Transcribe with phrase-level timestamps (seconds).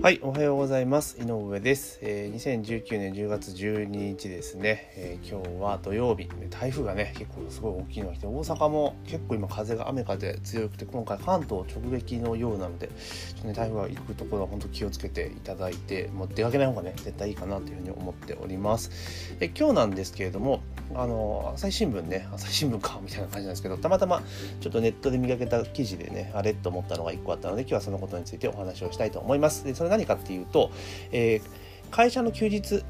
[0.00, 1.18] はい、おはようございます。
[1.20, 1.98] 井上です。
[2.02, 19.34] えー、2019年10月12日ですね、えー、今日は土曜日、台風がね、結構すごい大きいのが来て、大阪も結構今風が雨風強くて、今回関東直撃のようなので、ちょっとね、台風が行くところは本当気をつけていただいて、もう出かけない方がね、絶対いいかなというふうに思っております。
[19.40, 20.62] え今日なんですけれども、
[20.94, 24.22] あの朝日新聞ね朝日新聞かみたいな感じなんですけどたまたま
[24.60, 30.70] ちょっとネットで見かけた記事でねあれと思ったのが1個あったので今日はそのことについてお話をしたいと思いますでそれ何かっていうと、
[31.10, 32.84] えー、会社の休日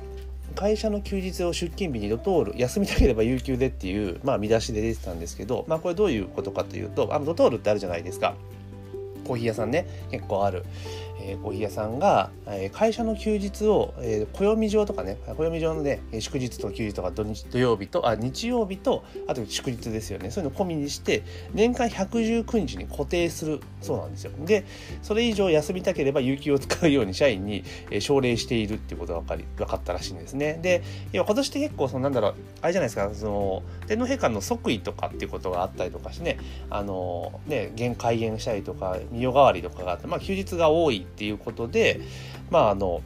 [0.54, 8.34] 会社の休日を出勤日にドトール休みたければ有給でっていう、まあ、見出しで出てたんですけど、まあ、これどういうことかというとあのドトールってあるじゃないですか。
[9.28, 10.64] コーヒー屋さんね結構ある
[11.20, 20.30] えー、コーヒー屋さんが、えー、会社の休日を、えー、暦上とかね暦上のね祝日と休日とか土日土曜日とあ日曜日とあと祝日ですよね。
[20.30, 21.22] そういうの込みにして
[21.52, 24.32] 年間119日に固定するそうなんですよ。
[24.44, 24.64] で
[25.02, 30.58] それ以上休みたければ有給を使うように社員に、えー、奨励しているっていうことが分かり分かったらしいんですね。
[30.62, 36.38] で今年って結構そのなんだろうあれじゃないですかその天皇陛下の即位とかっていうことがあったりとかしてね
[36.70, 42.00] あのね限開園したりとか代替わりとかがあってまあ休日が多いっていうことで
[42.50, 43.02] まああの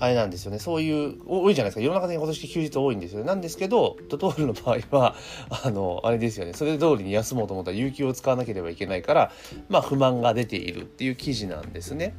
[0.00, 0.58] あれなんですよね。
[0.58, 1.80] そういう、多いじゃないですか。
[1.80, 3.24] 世の中で今年休日多いんですよ。
[3.24, 5.16] なんですけど、ドトールの場合は、
[5.64, 6.52] あの、あれですよね。
[6.52, 9.32] それ通りに休もうと思ったら有給を使わなければいけないから、
[9.68, 12.14] まあ不満が出ているっていう記事なんですね。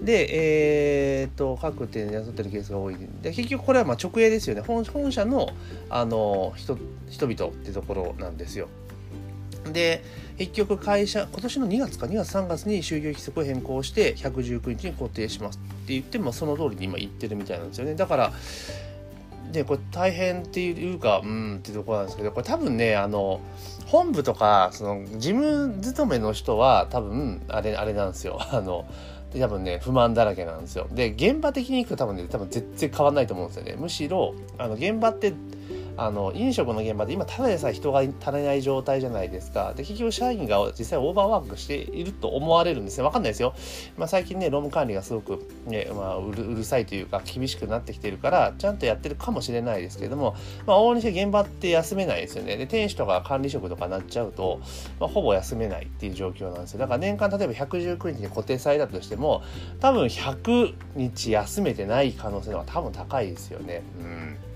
[0.00, 2.96] で、えー、っと、各店で雇ってるケースが多い。
[3.20, 4.62] で、結局これはまあ直営ですよね。
[4.62, 5.48] 本本社の、
[5.90, 8.68] あの、人、人々ってところなんですよ。
[9.70, 10.02] で
[10.38, 15.58] 結局会社今年の2月か2月3月に就業規則を変更して119日に固定します。
[15.58, 17.94] って言ってもその通りに今言ってるみたいなんですよね。
[17.94, 18.32] だから
[19.52, 23.40] でこれ大変っていうかうんっていうとこなんですけどこれ多分ねあの
[23.86, 28.40] 本部とかその事務勤めの人は多分あれあれなんですよ。
[28.50, 28.86] あの
[29.38, 30.88] 多分ね不満だらけなんですよ。
[30.92, 33.76] で現場的にいくと多分ね多分全然変わんないと思うんですよね。
[33.78, 35.32] むしろあの現場って
[35.96, 39.74] あの飲食の現場で今ただでさえ人が足りない状態じゃないですか。
[39.74, 43.54] で結局社員が実際オーバーワークしていると思われるんですね分かんないですよ、
[43.96, 50.34] まあ、最近ね労務管理がすごく、ねまあ、うるうるさいというか厳しくなってきてるからちゃんとやってるかもしれないですけれども、
[50.66, 52.56] まあ、往々にして現場って休めないですよね。
[52.56, 54.60] で店主とか管理職とかなっちゃうと、
[54.98, 56.78] まあ、ほぼ休めないっていう状況なんですよ。
[56.78, 59.42] だから年間例えば119日に固定されたとしても
[59.80, 63.82] 多分100日休めてない可能性は多分高いですよね。
[64.00, 64.51] うん。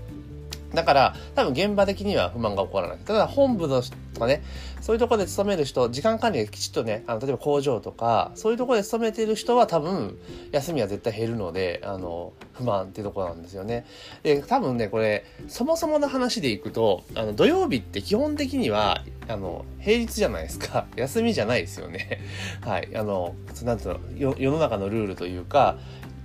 [0.73, 2.97] だから、多分現場的には不満が起こらない。
[2.99, 3.81] ただ、本部の
[4.17, 4.43] とかね、
[4.81, 10.17] そういうところで勤める人、時間管理がきちっとね、あの例えば工場とか、そういうところで勤めている人は多分、
[10.51, 13.85] 休みは絶対減るので、あの、不満っていうところなんですよね。
[14.23, 20.85] で、多分ね、これ、そもそもの話でいくと、あの、土曜日って基本的には、あの、平日じゃないですか。
[20.95, 22.19] 休みじゃないですよね。
[22.61, 22.89] はい。
[22.95, 25.77] あの、なんつうの、世の中のルールというか、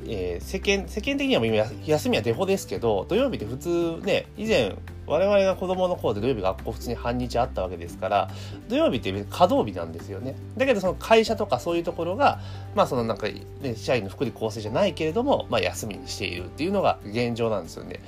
[0.06, 4.76] えー、世間世間的には今休みはデフォですけど土曜日って普通ね以前
[5.06, 8.30] 我々が子供の頃で土曜日学校普通に半日あったわけですから
[8.68, 12.40] 土曜日って稼働日なんですよねだけどその会社とかそういうところが
[12.74, 13.26] まあそのなんか、
[13.60, 18.00] ね、社員の福利厚生じゃないけれども、まあ、休みにしているっていうのが現状なんですよね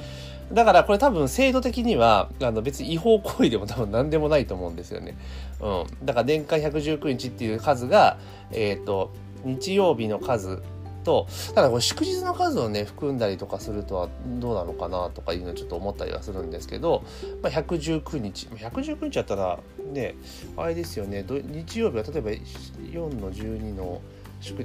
[0.53, 5.17] だからこれ多分制度的にはあの別に違法行為でも多分何でもないと思うんですよね。
[5.61, 6.07] うん。
[6.07, 8.19] だから年間119日っていう数が、
[8.53, 9.11] えっ、ー、と、
[9.45, 10.63] 日曜日の数
[11.05, 14.09] とただこれ祝日の数をね含んだりとかするとは
[14.41, 17.05] どうなのかなとかいうのをちょっと思ったりはするんですけど、
[17.43, 19.61] まあ、119日119日やったら
[19.93, 20.17] ね
[20.57, 24.01] あれですよね日曜日は例えば4の12の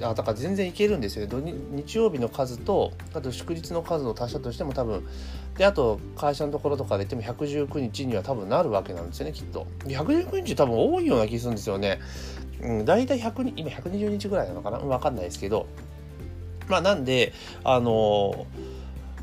[0.02, 1.54] あだから全然いけるんですよね。
[1.72, 5.08] 日曜日の数とあと祝日の数を足したとしても多分
[5.58, 9.68] であと会社のところとかで言っても119日には多分なるわけなんですよねきっと。
[9.86, 12.02] 119日多分多いような気するんですよね。
[12.62, 14.80] うん大体100今120日ぐらいなのかな？
[14.80, 15.66] 分かんないですけど。
[16.70, 18.48] まあなんで、あの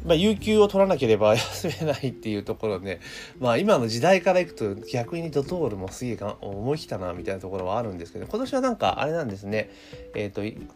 [0.04, 3.00] まあ、有給を取らなければ 休めないっていうところで、
[3.40, 9.70] まあ今の時代からいくと逆にドトールもすげえ思いきたなみたいなところはあるんですけど、今年はなんかあれなんですね、
[10.14, 10.66] えっ、ー、と、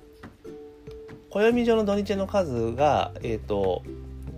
[1.31, 3.83] 暦上の土日の数が、えっ、ー、と、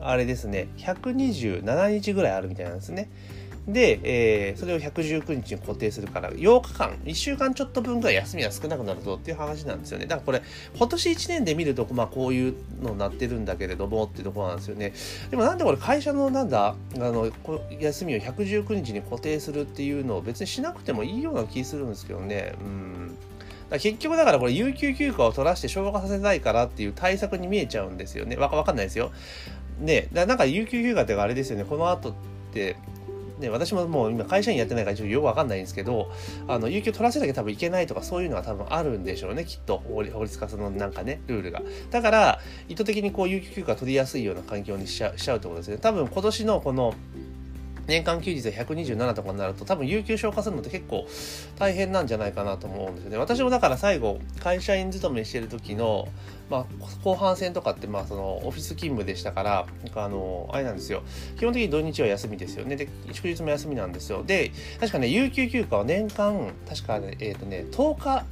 [0.01, 3.09] あれですね、127日ぐらいあるみたいなんですね。
[3.69, 10.07] で、えー、それを119日に固定するから8日間1週間ちょっと分ぐらい休みが少なくなるぞっていう話なんですよね。
[10.07, 10.43] だからこれ
[10.77, 14.93] 今年1年で見ると、まあ、こういうのになってるんだけれどもっていうところなんですよね。
[15.31, 17.31] でもなんでこれ会社のなんだあの
[17.79, 22.55] 休みを119日に固定するっていうのを別にしなくてもいいような気するんですけどね。
[22.61, 23.17] うん。
[23.79, 28.37] 結局だからこれ有給休暇を取らせて消化させたいからっていう対策に見えちゃうんですよね。
[28.37, 29.13] わかんないですよ。
[29.79, 30.09] ね。
[30.13, 31.65] だなんか有給休暇ってあれですよね。
[31.65, 32.15] この後っ
[32.53, 32.77] て
[33.43, 36.11] ね、私ももう今会社員やってないからちょっとよくわかんないんですけど、
[36.49, 39.83] あの、有給取らせなきゃ多分いけないとかそういうのは多分あるんでしょうね、きっと。
[39.87, 41.63] 法律家さんのなんかね、ルールが。
[41.91, 45.79] だから、意図的にこう有給休暇取りやすいような環境にしちゃうしちゃうってことですね。
[45.79, 46.95] 多分今年のこの、
[47.87, 51.07] 年間休日で127とかになると多分有給消化するのって結構
[51.59, 53.17] 大変なんじゃないかなと思うんですよね。
[53.17, 56.09] 私もだから最後会社員勤めしてる時の、
[56.51, 56.67] まあ、
[57.03, 61.03] 後半戦とかってまあそのオフィス勤務でしたからなんかあのあれなんですよ。
[61.37, 62.77] 基本的に土日は休みですよね。
[62.77, 64.23] で祝日も休みなんですよ。
[64.25, 68.25] で確かね有給休暇は年間確かねえっ、ー、とね10日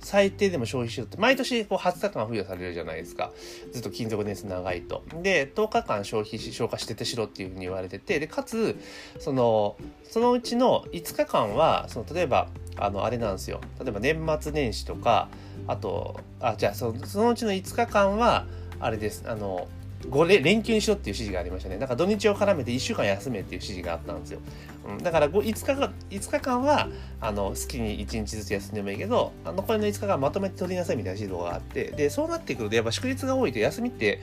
[0.00, 3.32] 最低でも消費しろって、毎年こう20日間付与されるじゃないですか。
[3.72, 5.02] ずっと勤続年数長いと。
[5.22, 8.78] で、10日間消費し、消化しててしろっていうふうに言われてて、で、かつ、
[9.18, 13.60] その、そのうちの5日間は、その、例えば、あの、あれなんですよ。
[13.80, 15.28] 例えば年末年始とか、
[15.66, 18.46] あと、あ、じゃあその、そのうちの5日間は、
[18.80, 19.24] あれです。
[19.26, 19.68] あの、
[20.08, 21.78] 5連連休にしろっていう指示がありましたね。
[21.78, 24.40] だから土日を絡めて1週間休めっていう指示があったんですよ。
[24.88, 26.88] うん、だから 5, 5, 日間5日間は
[27.20, 34.20] あの好きに1日ずつ休んでもいいけど残りの5日間まとめて取りなさいみたいな指導があってでそうなってくるとやっぱ祝日が多いと休みって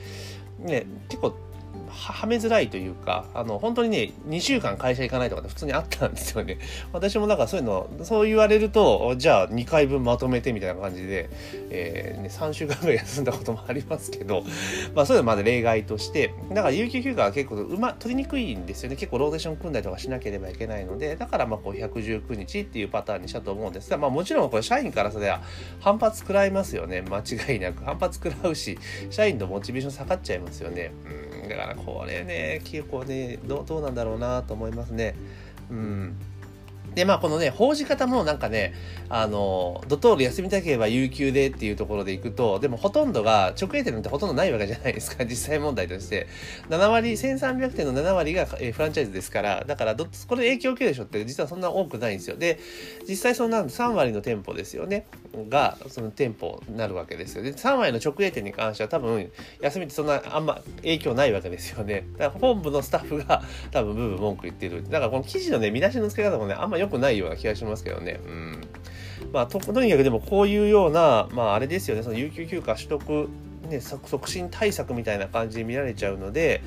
[0.58, 1.36] ね結構
[1.90, 6.58] はめづらいというか、あの、本当にね、2週間会社行かないとかって普通にあったんですよね。
[6.92, 11.30] 私もなんかそういうの、そう言われると、じゃあ2回分まとめてみたいな感じで、
[11.70, 14.44] えー、ね、3週間ぐらい休んだこともありますけど、
[14.94, 18.96] まあそういうのまだ例外として、だから有給休暇は結構うま、取りにくいんですよね。
[18.96, 25.40] 結構ローテーション組んだりとかしなければいけないので、だからまあこう119日っていうパターンにしたと思うんですが、まあもちろんこれ社員からすれば
[25.80, 27.02] 反発食らいますよね。
[27.02, 27.84] 間違いなく。
[27.84, 28.78] 反発食らうし、
[29.10, 30.92] 社員のモチベーション下がっちゃいますよね。
[31.42, 35.14] うん、だからこれね結構ねどうなんだろうなと思いますね。
[35.70, 36.16] うん
[36.94, 38.74] で、まあ、このね、報じ方もなんかね、
[39.08, 46.26] あの、ドトール休みたければ有給でっていうところでいくと、でもほとんどが、直営店なんてほとんどないわけじゃないですか、 実際問題として。
[46.68, 52.36] 7割、1300店の7割が、えー、フランチャイズですから、だからど、これ影響受けるでしょって実はそんな多くないんですよ。
[52.36, 52.58] で、
[53.08, 55.06] 実際そんな3割の店舗ですよね、
[55.48, 57.42] が、その店舗になるわけですよ。
[57.42, 59.30] で、3割の直営店に関しては多分、
[59.60, 62.06] 休みってそんなあんま影響ないわけですよね。
[62.18, 64.82] だから本部のスタッフが多分ブーブー文句言ってる。
[64.84, 68.20] だからこの記事のね、見出しの付け方もね、あんま良くないような気がしますけどね。
[68.26, 68.60] うん。
[69.32, 73.28] まあ、と、とにかくでもこういうような、まあ、あれですよね、その有給休暇取得、
[73.68, 76.62] ね、促進対策みたいな感じで見られちゃうので、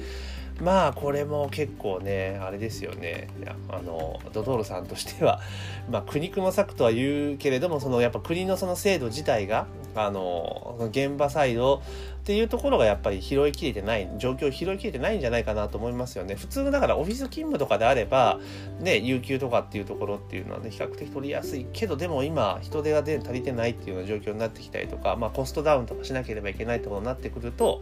[0.61, 3.27] まあこれも結構ねあれですよね
[3.69, 5.41] あのドドールさんとしては、
[5.89, 9.65] まあ、苦肉の策とは言うけれどもそのやっぱ国のその制度自体が
[9.95, 11.81] あの現場サイド
[12.21, 16.35] っていうところがやっぱり拾いきれてない状況を拾いきれてないんじゃないかなと思いますよね。
[16.35, 18.39] 普通だからオフィス勤務とかであれば
[18.79, 27.81] ね有給とかっていうところっていうのはね比較的取りやすいけどでも今人手が足りてないっていうような状況になってきたりとか、まあ、コストダウンとかしなければいけないってことになってくると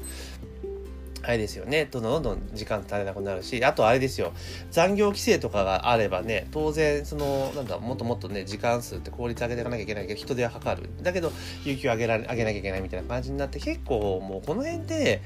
[1.22, 1.86] あれですよね。
[1.86, 4.34] どんどんどんどん時間足りなくなるし、あとあれですよ。
[4.72, 10.90] 残業規制とかがあればね、当然、その、なんだ、もっともっとね、時間数って効率上げていかなきゃいけないけど、人手はかかる。
[11.02, 11.32] だけど、
[11.66, 15.22] 有給上げられ、上げなきゃいけないみたいな感じになって、結構もうこの辺で、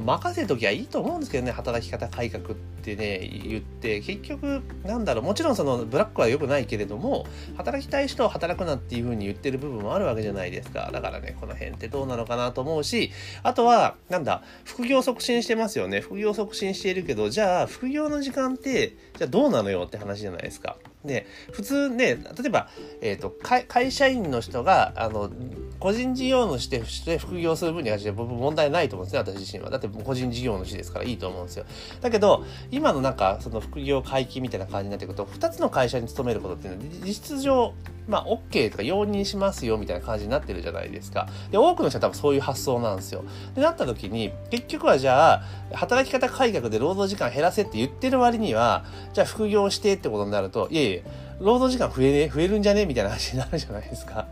[0.00, 7.26] 任せときはいいと思うんですけどね働き方改革ってね言って結局なんだろうもちろんそのブラックは良くないけれども
[7.56, 10.90] 働きたい人は働くなっていうふうに言ってる部分もあるわけじゃないですか。
[10.92, 13.12] だからねこの辺ってどうなのかなと思うし
[13.42, 16.00] あとはなんだ副業促進してますよね。
[16.00, 20.76] 副業促進しているけどじゃあ副業の時間ってじゃあどうなのよって話じゃないですか。
[21.04, 22.68] で普通ね例えば、
[23.00, 23.30] えーと、
[23.68, 25.30] 会社員の人があの
[25.78, 29.70] 個人事業主として副業する分には僕問題ないと思うんですね私自身は。
[29.70, 31.66] だって個人事業主ですからいいと思うんですよ。
[32.00, 37.74] だけど今のなんかその副業解禁みたいな感じになってくると2つの会社に勤めることっていうのは実質上
[38.08, 51.04] まあ OK とか容認しますよみたいな感じになってるじゃないですかで多くの人は多分そういう発想なんですよでなった時に結局はじゃあ働き方改革で労働時間減らせって言ってる割にはじゃあ副業してってことになるといえいえ
[51.40, 54.26] 労働時間増え,、ね、増えるんじゃねみたいな話になるじゃないですか。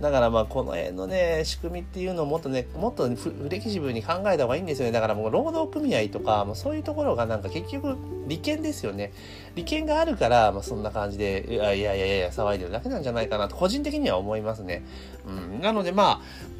[0.00, 4.92] だからまあこの辺のね、仕組みっていうのをもっとね、もっとフレキシブルに考えた方がいいんですよね。
[4.92, 7.96] だからもう労働組合とか、もうそういうところがなんか結局
[8.26, 9.12] 利権ですよね。
[9.54, 14.84] 利権があるから、まあそんな感じで、いやいやいやいや騒いでるだけなんじゃないかなと、個人的には思いますね。
[15.26, 15.60] うん。
[15.60, 16.57] なのでまあ、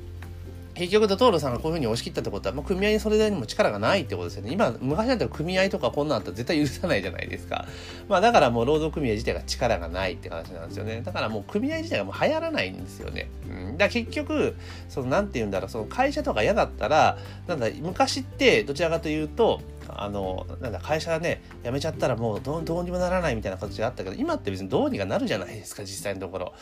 [0.79, 4.53] 結局ドトールさんがこういうふうに押し切ったってことは、まあ、組合にそれなりにも力がないってことですよね。
[4.53, 7.67] 今、昔だったら組合とかこんなんあったら絶対許さないじゃないですか。
[8.09, 11.03] まあだからもう労働組合自体が力がないって話なんですよね。
[11.05, 13.29] だからもう組合自体がもう流行らないんですよね。
[13.49, 13.73] うん。
[13.73, 14.57] だから結局、
[14.89, 26.55] そのなんて言うんだろう、その会社とか嫌だったら、なんだ、昔ってどちらかというと、あのなんだ会社ね辞めちゃったらもうどうにもならないみたいな形があったけど今って別にどうにかなるじゃないですか実際のところ。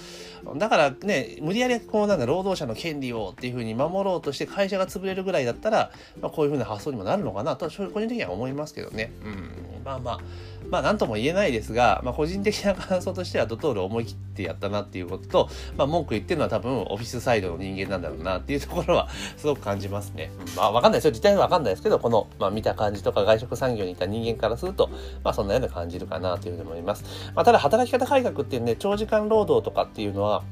[0.56, 5.90] だからね無理やりこうなんだ労働者の権利をっていうふうに守ろうとして会社が潰れるぐらいだったら、
[6.20, 9.12] まあ、こういうふうな発想にもなるのかなと個人的には思いますけどね。
[9.24, 9.75] うん。
[9.86, 10.20] まあまあ
[10.68, 20.32] まあ何とも言えないですが、まあ、個人的な感想としてはドトール思い切ってやったなっていうことと、まあ、文句言ってるのは多分オフィスサイドの人間なんだろうなっていうところはすごく感じますね。
[20.56, 21.12] まあわかんないですよ。
[21.12, 24.90] 実態はわかんないですけど、この、まあ、見た感じとか外食産業にいた人間からすると、
[25.22, 27.04] まあそんなような感じるかなというふうに思います。
[27.36, 30.42] まあ、ただ働き方改革っていうね、長時間労働とかっていうのは、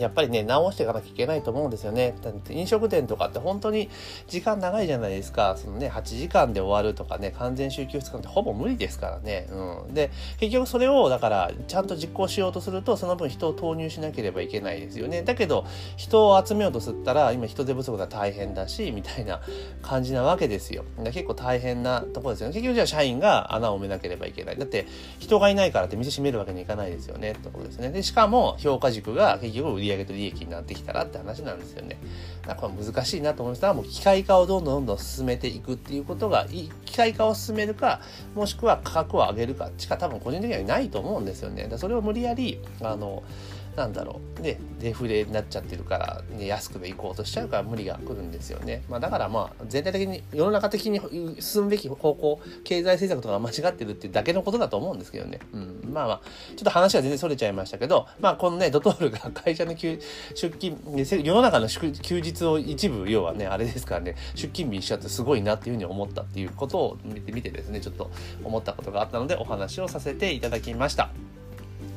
[0.00, 2.14] やっぱりね、直していかなきゃいけないと思うんですよね。
[2.22, 3.88] だって飲食店とかって本当に
[4.28, 5.56] 時間長いじゃないですか。
[5.56, 9.46] そのね、8時間で終わるとかね、完全週休2日ってほぼ無理ですからね。
[9.50, 9.94] うん。
[9.94, 15.22] で、結局それを、だから、ちゃんと実行しようとすると、その分人を投入しなければいけないですよね。
[15.22, 15.64] だけど、
[15.96, 19.40] 人を集めようとすったら、今人手不足が大変だし、みたいな
[19.82, 20.84] 感じなわけですよ。
[21.04, 22.54] 結構大変なところですよね。
[22.54, 24.56] 結局じゃあ社員が穴を埋めなければいけない。
[24.56, 24.86] だって、
[25.18, 27.32] 人がいないからって店閉めるわけにいかないですよね。
[27.32, 27.90] ってところですね。
[27.90, 31.98] で、しかも、評価軸が結局売り上と利益になってきたらって話なんですよね。
[32.46, 36.46] だから難しいなと思いました、もう機械化をどんどんどんどん進めていくっていうことが、
[36.84, 38.00] 機械化を進めるか、
[38.34, 41.68] もしくは価格を上げるかしか多分個人的にはないと思うんですよね。
[41.68, 43.22] だそれを無理やり、あの、
[43.76, 48.82] なんだろう、ね、デフレになっちゃってるから、ね、安くで行こうとしちゃうから無理が来るんですよね。
[48.88, 51.00] まあ、だからまあ、全体的に、世の中的に
[51.40, 55.38] 進むべき方向、経済政策とか間違ってるっていうだけのことだと思うんですけどね。
[55.52, 55.80] うん。
[55.92, 56.20] まあまあ、
[56.56, 59.98] ちょっと話は全然それちゃいましたけど、まあ、このね、ドトールが会社出
[60.34, 68.10] 勤、世の中の休日を一部、要はね、あれですからね、出勤日にしちゃってすごいなっていうふうに思ったっていうことを見てみてですね、ちょっと
[68.44, 71.10] 思ったことがあったので、お話をさせていただきました。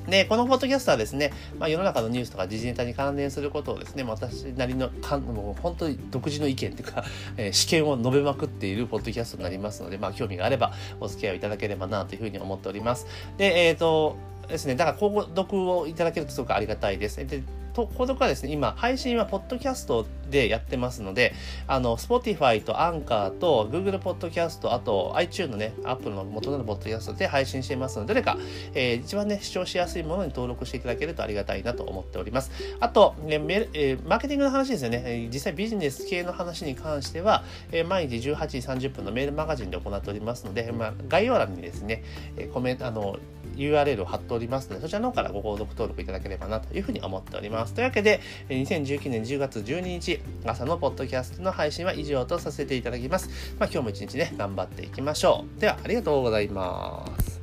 [0.07, 7.05] で、このポッドキャストはですね、まあ、世の中のニュースとか時事ネタに関連することをですね、私なりのかん、もう本当に独自の意見というか、
[7.37, 13.07] えー、試験を述べまくっているポッドキャストになりますので、まあ、興味があればお付き合いいただければなというふうに思っております。
[13.37, 17.25] で、えっ、ー、と、ですね、だから購読をいただけるとすごくありがたいです。
[17.25, 17.41] で
[17.73, 21.33] と、購読はですね、今、配信はポッドキャストでやってますので、
[21.67, 28.37] あの、Spotify と Anchor と Google Podcast、あと iTunes のね、Apple の元のポッドキャストで配信していますので、どれか、
[28.73, 32.51] えー、一番ね、視聴しやすいものに登録していただけるとありがたいなと思っております。
[32.79, 35.29] あと、ねメルえー、マーケティングの話ですよね。
[35.31, 42.03] 実際ビジネス系の話に関しては、えー、毎日18時30分のメールマガジンで行っておりますので、まあ、概要欄にですね、
[42.37, 43.17] えコメント、あの、
[43.55, 47.73] URL を貼っておりますので、そちらの方からご購読登録いただければなというふうに思っております。
[47.73, 48.19] というわけで、
[48.49, 53.55] 2019年10月12日、朝のポッドキャストの配信は以上とさせていただきます。
[53.59, 55.59] まあ、今日も一日ね、頑張っていきましょう。
[55.59, 57.42] では、ありがとうございます。